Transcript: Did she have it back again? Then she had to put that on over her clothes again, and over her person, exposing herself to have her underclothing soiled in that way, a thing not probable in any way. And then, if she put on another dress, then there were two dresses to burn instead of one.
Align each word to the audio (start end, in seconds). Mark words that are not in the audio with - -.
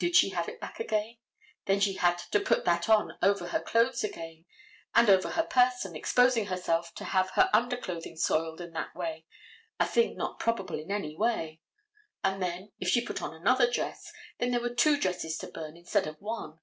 Did 0.00 0.16
she 0.16 0.30
have 0.30 0.48
it 0.48 0.58
back 0.60 0.80
again? 0.80 1.18
Then 1.66 1.78
she 1.78 1.92
had 1.94 2.18
to 2.32 2.40
put 2.40 2.64
that 2.64 2.88
on 2.88 3.12
over 3.22 3.46
her 3.50 3.60
clothes 3.60 4.02
again, 4.02 4.44
and 4.96 5.08
over 5.08 5.28
her 5.30 5.44
person, 5.44 5.94
exposing 5.94 6.46
herself 6.46 6.92
to 6.96 7.04
have 7.04 7.30
her 7.36 7.48
underclothing 7.52 8.16
soiled 8.16 8.60
in 8.60 8.72
that 8.72 8.96
way, 8.96 9.26
a 9.78 9.86
thing 9.86 10.16
not 10.16 10.40
probable 10.40 10.76
in 10.80 10.90
any 10.90 11.14
way. 11.16 11.60
And 12.24 12.42
then, 12.42 12.72
if 12.80 12.88
she 12.88 13.06
put 13.06 13.22
on 13.22 13.32
another 13.32 13.70
dress, 13.70 14.12
then 14.38 14.50
there 14.50 14.60
were 14.60 14.74
two 14.74 14.98
dresses 14.98 15.38
to 15.38 15.46
burn 15.46 15.76
instead 15.76 16.08
of 16.08 16.16
one. 16.18 16.58